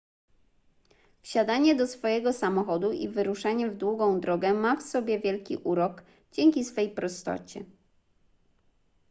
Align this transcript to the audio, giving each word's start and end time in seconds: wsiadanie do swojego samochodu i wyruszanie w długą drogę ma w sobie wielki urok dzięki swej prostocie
wsiadanie 1.21 1.75
do 1.75 1.87
swojego 1.87 2.33
samochodu 2.33 2.91
i 2.91 3.07
wyruszanie 3.09 3.69
w 3.71 3.77
długą 3.77 4.19
drogę 4.19 4.53
ma 4.53 4.75
w 4.75 4.83
sobie 4.83 5.19
wielki 5.19 5.57
urok 5.57 6.03
dzięki 6.31 6.63
swej 6.65 6.89
prostocie 6.91 7.65